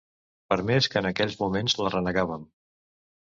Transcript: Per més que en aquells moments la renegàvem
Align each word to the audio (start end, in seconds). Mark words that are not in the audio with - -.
Per 0.51 0.55
més 0.69 0.87
que 0.93 1.01
en 1.03 1.09
aquells 1.09 1.37
moments 1.43 1.77
la 1.81 1.91
renegàvem 1.97 2.47